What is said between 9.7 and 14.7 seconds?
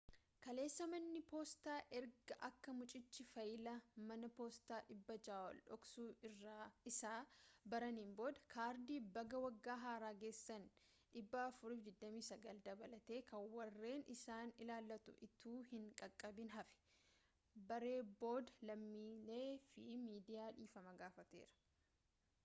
haaraa geessanii 429 dabalatee kan warreen isaan